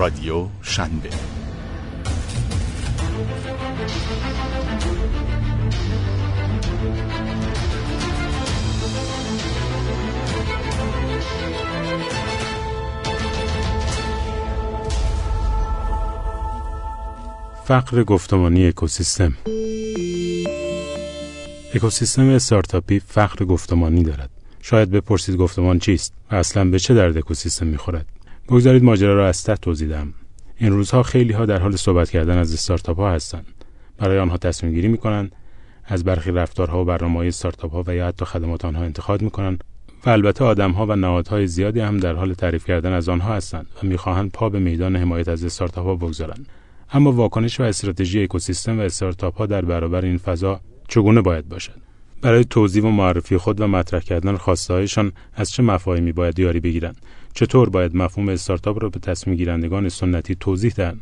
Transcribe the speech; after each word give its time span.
رادیو 0.00 0.46
شنبه. 0.62 1.08
فقر 17.64 18.02
گفتمانی 18.02 18.66
اکوسیستم. 18.66 19.36
اکوسیستم 21.74 22.28
استارتاپی 22.28 23.00
فقر 23.00 23.44
گفتمانی 23.44 24.02
دارد. 24.02 24.30
شاید 24.62 24.90
بپرسید 24.90 25.36
گفتمان 25.36 25.78
چیست 25.78 26.12
و 26.30 26.34
اصلا 26.34 26.64
به 26.64 26.78
چه 26.78 26.94
درد 26.94 27.18
اکوسیستم 27.18 27.66
می‌خورد؟ 27.66 28.06
بگذارید 28.50 28.84
ماجرا 28.84 29.14
را 29.14 29.28
از 29.28 29.44
ته 29.44 29.56
توضیح 29.56 29.88
دهم. 29.88 30.14
این 30.58 30.70
روزها 30.70 31.02
خیلی 31.02 31.32
ها 31.32 31.46
در 31.46 31.58
حال 31.58 31.76
صحبت 31.76 32.10
کردن 32.10 32.38
از 32.38 32.52
استارتاپ 32.52 32.96
ها 32.96 33.10
هستند. 33.10 33.46
برای 33.98 34.18
آنها 34.18 34.36
تصمیم 34.36 34.72
گیری 34.72 34.88
می‌کنند 34.88 35.32
از 35.84 36.04
برخی 36.04 36.30
رفتارها 36.30 36.82
و 36.82 36.84
برنامه 36.84 37.26
استارتاپ 37.26 37.72
ها 37.72 37.84
و 37.86 37.94
یا 37.94 38.06
حتی 38.06 38.24
خدمات 38.24 38.64
آنها 38.64 38.82
انتخاب 38.82 39.22
می‌کنند 39.22 39.64
و 40.06 40.10
البته 40.10 40.44
آدمها 40.44 40.86
و 40.86 40.96
نهادهای 40.96 41.46
زیادی 41.46 41.80
هم 41.80 41.96
در 41.96 42.14
حال 42.14 42.34
تعریف 42.34 42.66
کردن 42.66 42.92
از 42.92 43.08
آنها 43.08 43.34
هستند 43.34 43.66
و 43.82 43.86
می‌خواهند 43.86 44.30
پا 44.30 44.48
به 44.48 44.58
میدان 44.58 44.96
حمایت 44.96 45.28
از 45.28 45.44
استارتاپ 45.44 45.86
ها 45.86 45.94
بگذارند. 45.94 46.46
اما 46.92 47.12
واکنش 47.12 47.60
و 47.60 47.62
استراتژی 47.62 48.22
اکوسیستم 48.22 48.78
و 48.78 48.82
استارتاپ 48.82 49.38
ها 49.38 49.46
در 49.46 49.64
برابر 49.64 50.04
این 50.04 50.18
فضا 50.18 50.60
چگونه 50.88 51.20
باید 51.20 51.48
باشد؟ 51.48 51.80
برای 52.22 52.44
توضیح 52.44 52.82
و 52.82 52.88
معرفی 52.88 53.36
خود 53.36 53.60
و 53.60 53.66
مطرح 53.66 54.00
کردن 54.00 54.36
خواستهایشان 54.36 55.12
از 55.34 55.50
چه 55.50 55.62
مفاهیمی 55.62 56.12
باید 56.12 56.38
یاری 56.38 56.60
بگیرند؟ 56.60 56.96
چطور 57.34 57.70
باید 57.70 57.96
مفهوم 57.96 58.28
استارتاپ 58.28 58.82
را 58.82 58.88
به 58.88 58.98
تصمیم 58.98 59.36
گیرندگان 59.36 59.88
سنتی 59.88 60.34
توضیح 60.34 60.72
دهند؟ 60.76 61.00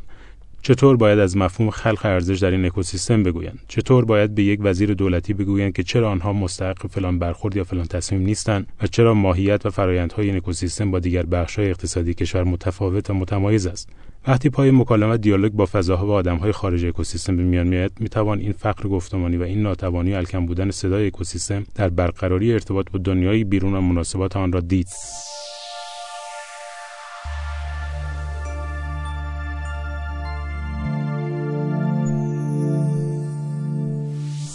چطور 0.63 0.97
باید 0.97 1.19
از 1.19 1.37
مفهوم 1.37 1.71
خلق 1.71 2.01
ارزش 2.05 2.39
در 2.39 2.51
این 2.51 2.65
اکوسیستم 2.65 3.23
بگویند؟ 3.23 3.59
چطور 3.69 4.05
باید 4.05 4.35
به 4.35 4.43
یک 4.43 4.61
وزیر 4.63 4.95
دولتی 4.95 5.35
بگویند 5.35 5.73
که 5.73 5.83
چرا 5.83 6.11
آنها 6.11 6.33
مستحق 6.33 6.87
فلان 6.87 7.19
برخورد 7.19 7.57
یا 7.57 7.65
فلان 7.65 7.85
تصمیم 7.85 8.23
نیستند 8.23 8.67
و 8.83 8.87
چرا 8.87 9.15
ماهیت 9.15 9.67
و 9.67 9.71
فرایندهای 9.71 10.27
این 10.27 10.37
اکوسیستم 10.37 10.91
با 10.91 10.99
دیگر 10.99 11.23
بخش‌های 11.23 11.71
اقتصادی 11.71 12.15
کشور 12.15 12.45
متفاوت 12.45 13.11
و 13.11 13.15
متمایز 13.15 13.67
است؟ 13.67 13.89
وقتی 14.27 14.51
پای 14.51 14.71
مکالمه 14.71 15.17
دیالوگ 15.17 15.53
با 15.53 15.67
فضاها 15.67 16.07
و 16.07 16.11
آدمهای 16.11 16.53
خارج 16.53 16.85
اکوسیستم 16.85 17.37
به 17.37 17.43
میان 17.43 17.67
میآید 17.67 17.93
می‌توان 18.01 18.39
این 18.39 18.53
فقر 18.53 18.89
گفتمانی 18.89 19.37
و 19.37 19.43
این 19.43 19.63
ناتوانی 19.63 20.13
و 20.13 20.17
الکم 20.17 20.47
بودن 20.47 20.71
صدای 20.71 21.07
اکوسیستم 21.07 21.65
در 21.75 21.89
برقراری 21.89 22.53
ارتباط 22.53 22.87
با 22.93 22.99
دنیای 22.99 23.45
بیرون 23.45 23.75
و 23.75 23.81
مناسبات 23.81 24.37
آن 24.37 24.53
را 24.53 24.61
دید. 24.61 24.89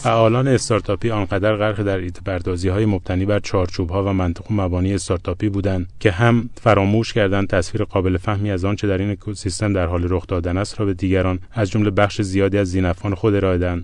فعالان 0.03 0.47
استارتاپی 0.47 1.11
آنقدر 1.11 1.55
غرق 1.55 1.83
در 1.83 1.97
ایده 1.97 2.71
های 2.71 2.85
مبتنی 2.85 3.25
بر 3.25 3.39
چارچوب 3.39 3.89
ها 3.89 4.03
و 4.03 4.13
منطق 4.13 4.51
و 4.51 4.53
مبانی 4.53 4.93
استارتاپی 4.93 5.49
بودند 5.49 5.87
که 5.99 6.11
هم 6.11 6.49
فراموش 6.61 7.13
کردند 7.13 7.47
تصویر 7.47 7.83
قابل 7.83 8.17
فهمی 8.17 8.51
از 8.51 8.65
آنچه 8.65 8.87
در 8.87 8.97
این 8.97 9.09
اکوسیستم 9.09 9.73
در 9.73 9.85
حال 9.85 10.05
رخ 10.09 10.27
دادن 10.27 10.57
است 10.57 10.79
را 10.79 10.85
به 10.85 10.93
دیگران 10.93 11.39
از 11.51 11.71
جمله 11.71 11.89
بخش 11.89 12.21
زیادی 12.21 12.57
از 12.57 12.67
زینفان 12.67 13.15
خود 13.15 13.35
ارائه 13.35 13.83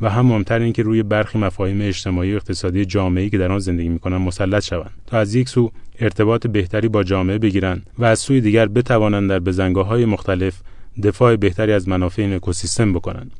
و 0.00 0.10
هم 0.10 0.26
مهمتر 0.26 0.58
اینکه 0.58 0.82
روی 0.82 1.02
برخی 1.02 1.38
مفاهیم 1.38 1.80
اجتماعی 1.80 2.32
و 2.32 2.36
اقتصادی 2.36 2.84
جامعه‌ای 2.84 3.30
که 3.30 3.38
در 3.38 3.52
آن 3.52 3.58
زندگی 3.58 3.88
می‌کنند 3.88 4.20
مسلط 4.20 4.64
شوند 4.64 4.90
تا 5.06 5.18
از 5.18 5.34
یک 5.34 5.48
سو 5.48 5.72
ارتباط 6.00 6.46
بهتری 6.46 6.88
با 6.88 7.02
جامعه 7.02 7.38
بگیرند 7.38 7.86
و 7.98 8.04
از 8.04 8.18
سوی 8.18 8.40
دیگر 8.40 8.66
بتوانند 8.66 9.30
در 9.30 9.38
بزنگاه‌های 9.38 10.04
مختلف 10.04 10.60
دفاع 11.02 11.36
بهتری 11.36 11.72
از 11.72 11.88
منافع 11.88 12.22
این 12.22 12.34
اکوسیستم 12.34 12.92
بکنند. 12.92 13.30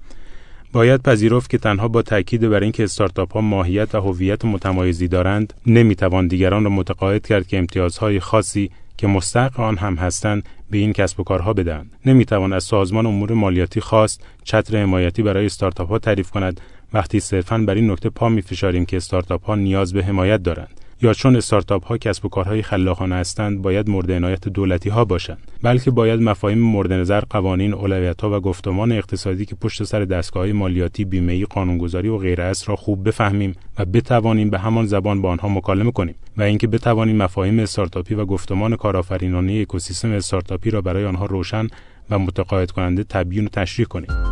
باید 0.73 1.03
پذیرفت 1.03 1.51
که 1.51 1.59
تنها 1.59 1.89
با 1.89 2.03
تاکید 2.03 2.49
بر 2.49 2.61
اینکه 2.61 2.85
استارتاپ 2.85 3.33
ها 3.33 3.41
ماهیت 3.41 3.95
و 3.95 4.01
هویت 4.01 4.45
متمایزی 4.45 5.09
دارند 5.09 5.53
نمی‌توان 5.67 6.29
دیگران 6.29 6.65
را 6.65 6.71
متقاعد 6.71 7.27
کرد 7.27 7.47
که 7.47 7.59
امتیازهای 7.59 8.21
خاصی 8.21 8.71
که 8.97 9.07
مستحق 9.07 9.61
آن 9.61 9.77
هم 9.77 9.95
هستند 9.95 10.49
به 10.71 10.79
این 10.79 10.93
کسب 10.93 11.21
و 11.21 11.25
کارها 11.25 11.53
بدهند. 11.53 11.93
نمی‌توان 12.07 12.53
از 12.53 12.65
سازمان 12.65 13.07
امور 13.07 13.33
مالیاتی 13.33 13.81
خواست 13.81 14.23
چتر 14.45 14.83
حمایتی 14.83 15.23
برای 15.23 15.47
استارتاپ 15.47 15.89
ها 15.89 15.99
تعریف 15.99 16.31
کند. 16.31 16.61
وقتی 16.93 17.21
صرفا 17.21 17.59
بر 17.59 17.75
این 17.75 17.91
نکته 17.91 18.11
پا 18.11 18.29
میفشاریم 18.29 18.85
که 18.85 18.97
استارتاپ 18.97 19.45
ها 19.45 19.55
نیاز 19.55 19.93
به 19.93 20.05
حمایت 20.05 20.43
دارند. 20.43 20.81
یا 21.03 21.13
چون 21.13 21.37
استارتاپ 21.37 21.85
ها 21.85 21.99
کسب 21.99 22.25
و 22.25 22.29
کارهای 22.29 22.63
خلاقانه 22.63 23.15
هستند 23.15 23.63
باید 23.63 23.91
مورد 23.91 24.13
عنایت 24.13 24.49
دولتی 24.49 24.89
ها 24.89 25.05
باشند 25.05 25.39
بلکه 25.63 25.91
باید 25.91 26.21
مفاهیم 26.21 26.59
مورد 26.59 26.93
نظر 26.93 27.21
قوانین 27.21 27.75
اولویت 27.75 28.21
ها 28.21 28.37
و 28.37 28.41
گفتمان 28.41 28.93
اقتصادی 28.93 29.47
که 29.47 29.55
پشت 29.55 29.83
سر 29.83 30.05
دستگاه 30.05 30.43
های 30.43 30.53
مالیاتی 30.53 31.05
بیمه 31.05 31.45
قانونگذاری 31.45 32.09
و 32.09 32.19
غیره 32.19 32.45
است 32.45 32.69
را 32.69 32.77
خوب 32.77 33.09
بفهمیم 33.09 33.55
و 33.79 33.85
بتوانیم 33.85 34.51
به 34.51 34.59
همان 34.59 34.87
زبان 34.87 35.23
با 35.23 35.31
آنها 35.31 35.49
مکالمه 35.49 35.91
کنیم 35.91 36.15
و 36.37 36.43
اینکه 36.43 36.67
بتوانیم 36.67 37.17
مفاهیم 37.17 37.59
استارتاپی 37.59 38.15
و 38.15 38.25
گفتمان 38.25 38.77
کارآفرینانه 38.77 39.53
اکوسیستم 39.53 40.13
استارتاپی 40.13 40.71
را 40.71 40.81
برای 40.81 41.05
آنها 41.05 41.27
روشن 41.27 41.67
و 42.11 42.19
متقاعد 42.19 42.71
کننده 42.71 43.05
تبیین 43.05 43.45
و 43.45 43.49
تشریح 43.49 43.87
کنیم. 43.87 44.30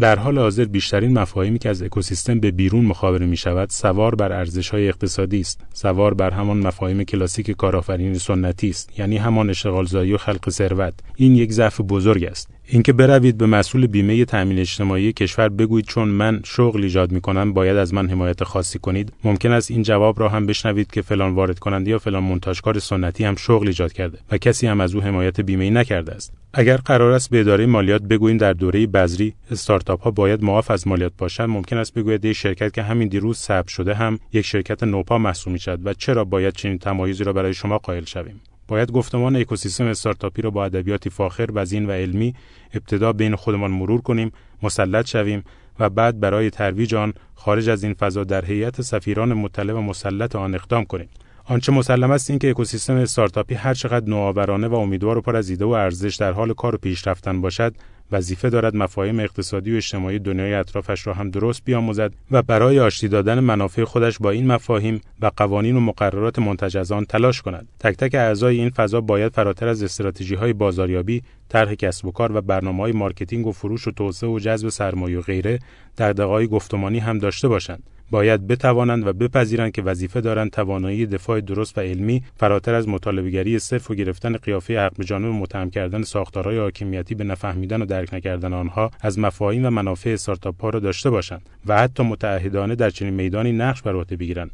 در 0.00 0.18
حال 0.18 0.38
حاضر 0.38 0.64
بیشترین 0.64 1.18
مفاهیمی 1.18 1.58
که 1.58 1.68
از 1.68 1.82
اکوسیستم 1.82 2.40
به 2.40 2.50
بیرون 2.50 2.84
مخابره 2.84 3.26
می 3.26 3.36
شود 3.36 3.70
سوار 3.70 4.14
بر 4.14 4.32
ارزش 4.32 4.68
های 4.68 4.88
اقتصادی 4.88 5.40
است. 5.40 5.60
سوار 5.74 6.14
بر 6.14 6.30
همان 6.30 6.58
مفاهیم 6.58 7.04
کلاسیک 7.04 7.50
کارآفرینی 7.50 8.18
سنتی 8.18 8.70
است 8.70 8.98
یعنی 8.98 9.16
همان 9.16 9.50
اشتغالزایی 9.50 10.12
و 10.12 10.16
خلق 10.16 10.50
ثروت. 10.50 10.94
این 11.16 11.34
یک 11.36 11.52
ضعف 11.52 11.80
بزرگ 11.80 12.24
است. 12.24 12.48
اینکه 12.70 12.92
بروید 12.92 13.38
به 13.38 13.46
مسئول 13.46 13.86
بیمه 13.86 14.24
تامین 14.24 14.58
اجتماعی 14.58 15.12
کشور 15.12 15.48
بگویید 15.48 15.86
چون 15.86 16.08
من 16.08 16.40
شغل 16.44 16.82
ایجاد 16.82 17.12
می 17.12 17.20
کنم 17.20 17.52
باید 17.52 17.76
از 17.76 17.94
من 17.94 18.08
حمایت 18.10 18.44
خاصی 18.44 18.78
کنید. 18.78 19.12
ممکن 19.24 19.52
است 19.52 19.70
این 19.70 19.82
جواب 19.82 20.20
را 20.20 20.28
هم 20.28 20.46
بشنوید 20.46 20.90
که 20.90 21.02
فلان 21.02 21.34
وارد 21.34 21.58
کننده 21.58 21.90
یا 21.90 21.98
فلان 21.98 22.24
منتاجکار 22.24 22.78
سنتی 22.78 23.24
هم 23.24 23.36
شغل 23.36 23.66
ایجاد 23.66 23.92
کرده 23.92 24.18
و 24.30 24.38
کسی 24.38 24.66
هم 24.66 24.80
از 24.80 24.94
او 24.94 25.02
حمایت 25.02 25.40
بیمه 25.40 25.70
نکرده 25.70 26.12
است. 26.12 26.32
اگر 26.54 26.76
قرار 26.76 27.12
است 27.12 27.30
به 27.30 27.40
اداره 27.40 27.66
مالیات 27.66 28.02
بگوییم 28.02 28.38
در 28.38 28.52
دوره 28.52 28.86
بذری 28.86 29.34
استارتاپ 29.50 30.02
ها 30.02 30.10
باید 30.10 30.44
معاف 30.44 30.70
از 30.70 30.88
مالیات 30.88 31.12
باشند. 31.18 31.48
ممکن 31.48 31.76
است 31.76 31.94
بگوید 31.94 32.24
یک 32.24 32.36
شرکت 32.36 32.74
که 32.74 32.82
همین 32.82 33.08
دیروز 33.08 33.36
ثبت 33.36 33.68
شده 33.68 33.94
هم 33.94 34.18
یک 34.32 34.46
شرکت 34.46 34.82
نوپا 34.82 35.18
محسوب 35.18 35.52
می 35.52 35.58
شود 35.58 35.86
و 35.86 35.92
چرا 35.92 36.24
باید 36.24 36.54
چنین 36.54 36.78
تمایزی 36.78 37.24
را 37.24 37.32
برای 37.32 37.54
شما 37.54 37.78
قائل 37.78 38.04
شویم؟ 38.04 38.40
باید 38.68 38.92
گفتمان 38.92 39.36
اکوسیستم 39.36 39.84
استارتاپی 39.84 40.42
را 40.42 40.50
با 40.50 40.64
ادبیاتی 40.64 41.10
فاخر 41.10 41.48
وزین 41.54 41.86
و 41.86 41.92
علمی 41.92 42.34
ابتدا 42.74 43.12
بین 43.12 43.36
خودمان 43.36 43.70
مرور 43.70 44.00
کنیم 44.00 44.32
مسلط 44.62 45.06
شویم 45.06 45.44
و 45.78 45.90
بعد 45.90 46.20
برای 46.20 46.50
ترویج 46.50 46.94
آن 46.94 47.12
خارج 47.34 47.68
از 47.68 47.84
این 47.84 47.94
فضا 47.94 48.24
در 48.24 48.44
هیئت 48.44 48.82
سفیران 48.82 49.32
مطلع 49.32 49.72
و 49.72 49.80
مسلط 49.80 50.36
آن 50.36 50.54
اقدام 50.54 50.84
کنیم. 50.84 51.08
آنچه 51.44 51.72
مسلم 51.72 52.10
است 52.10 52.30
این 52.30 52.38
که 52.38 52.50
اکوسیستم 52.50 52.96
استارتاپی 52.96 53.54
هر 53.54 53.74
چقدر 53.74 54.08
نوآورانه 54.08 54.68
و 54.68 54.74
امیدوار 54.74 55.18
و 55.18 55.20
پر 55.20 55.36
از 55.36 55.50
ایده 55.50 55.64
و 55.64 55.68
ارزش 55.68 56.16
در 56.16 56.32
حال 56.32 56.52
کار 56.52 56.74
و 56.74 56.78
پیشرفتن 56.78 57.40
باشد 57.40 57.74
وظیفه 58.12 58.50
دارد 58.50 58.76
مفاهیم 58.76 59.20
اقتصادی 59.20 59.72
و 59.72 59.76
اجتماعی 59.76 60.18
دنیای 60.18 60.54
اطرافش 60.54 61.06
را 61.06 61.14
هم 61.14 61.30
درست 61.30 61.64
بیاموزد 61.64 62.12
و 62.30 62.42
برای 62.42 62.80
آشتی 62.80 63.08
دادن 63.08 63.40
منافع 63.40 63.84
خودش 63.84 64.18
با 64.18 64.30
این 64.30 64.46
مفاهیم 64.46 65.00
و 65.20 65.30
قوانین 65.36 65.76
و 65.76 65.80
مقررات 65.80 66.38
منتج 66.38 66.76
از 66.76 66.92
آن 66.92 67.04
تلاش 67.04 67.42
کند. 67.42 67.68
تک 67.80 67.96
تک 67.96 68.14
اعضای 68.14 68.58
این 68.58 68.70
فضا 68.70 69.00
باید 69.00 69.32
فراتر 69.32 69.68
از 69.68 69.82
استراتژی 69.82 70.34
های 70.34 70.52
بازاریابی 70.52 71.22
طرح 71.48 71.74
کسب 71.74 72.06
و 72.06 72.12
کار 72.12 72.36
و 72.36 72.40
برنامه 72.40 72.82
های 72.82 72.92
مارکتینگ 72.92 73.46
و 73.46 73.52
فروش 73.52 73.88
و 73.88 73.90
توسعه 73.90 74.30
و 74.30 74.38
جذب 74.38 74.68
سرمایه 74.68 75.18
و 75.18 75.22
غیره 75.22 75.58
دغدغه‌های 75.98 76.46
گفتمانی 76.46 76.98
هم 76.98 77.18
داشته 77.18 77.48
باشند. 77.48 77.82
باید 78.10 78.46
بتوانند 78.46 79.06
و 79.06 79.12
بپذیرند 79.12 79.72
که 79.72 79.82
وظیفه 79.82 80.20
دارند 80.20 80.50
توانایی 80.50 81.06
دفاع 81.06 81.40
درست 81.40 81.78
و 81.78 81.80
علمی 81.80 82.22
فراتر 82.36 82.74
از 82.74 82.88
مطالبهگری 82.88 83.58
صرف 83.58 83.90
و 83.90 83.94
گرفتن 83.94 84.36
قیافه 84.36 84.80
حق 84.80 84.96
به 84.96 85.04
جانب 85.04 85.34
متهم 85.34 85.70
کردن 85.70 86.02
ساختارهای 86.02 86.58
حاکمیتی 86.58 87.14
به 87.14 87.24
نفهمیدن 87.24 87.82
و 87.82 87.86
درک 87.86 88.14
نکردن 88.14 88.52
آنها 88.52 88.90
از 89.00 89.18
مفاهیم 89.18 89.66
و 89.66 89.70
منافع 89.70 90.10
استارتاپ 90.10 90.62
ها 90.62 90.70
را 90.70 90.80
داشته 90.80 91.10
باشند 91.10 91.42
و 91.66 91.78
حتی 91.78 92.02
متعهدانه 92.02 92.74
در 92.74 92.90
چنین 92.90 93.14
میدانی 93.14 93.52
نقش 93.52 93.82
بر 93.82 93.94
عهده 93.94 94.16
بگیرند. 94.16 94.50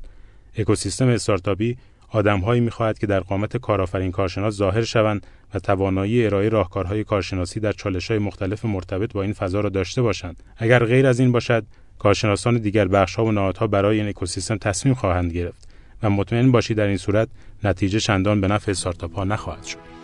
اکوسیستم 0.57 1.09
استارتاپی 1.09 1.77
آدمهایی 2.15 2.61
می‌خواهد 2.61 2.99
که 2.99 3.07
در 3.07 3.21
قامت 3.21 3.57
کارآفرین 3.57 4.11
کارشناس 4.11 4.55
ظاهر 4.55 4.83
شوند 4.83 5.27
و 5.55 5.59
توانایی 5.59 6.27
ارائه 6.27 6.49
راهکارهای 6.49 7.05
کارشناسی 7.05 7.61
در 7.61 7.73
چالش‌های 7.73 8.19
مختلف 8.19 8.65
مرتبط 8.65 9.13
با 9.13 9.23
این 9.23 9.33
فضا 9.33 9.61
را 9.61 9.69
داشته 9.69 10.03
باشند. 10.03 10.43
اگر 10.57 10.85
غیر 10.85 11.07
از 11.07 11.21
این 11.21 11.33
باشد 11.33 11.65
کارشناسان 11.99 12.59
دیگر 12.59 12.89
بخشها 12.89 13.25
و 13.25 13.33
نهادها 13.33 13.67
برای 13.67 14.01
این 14.01 14.09
اکوسیستم 14.09 14.57
تصمیم 14.57 14.95
خواهند 14.95 15.33
گرفت 15.33 15.69
و 16.03 16.11
مطمئن 16.11 16.53
باشید 16.53 16.77
در 16.77 16.87
این 16.87 16.97
صورت 16.97 17.29
نتیجه 17.65 18.01
چندان 18.01 18.41
به 18.41 18.49
نفع 18.49 18.71
استارتاپ 18.71 19.17
ها 19.17 19.25
نخواهد 19.25 19.65
شد. 19.65 20.04